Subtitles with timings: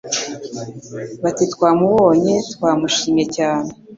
[1.23, 3.69] Bati: Twamubonye twamushimye cyane,